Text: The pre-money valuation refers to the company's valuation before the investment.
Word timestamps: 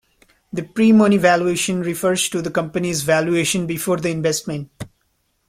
The 0.51 0.63
pre-money 0.63 1.17
valuation 1.17 1.81
refers 1.83 2.27
to 2.29 2.41
the 2.41 2.49
company's 2.49 3.03
valuation 3.03 3.67
before 3.67 3.97
the 3.97 4.09
investment. 4.09 4.71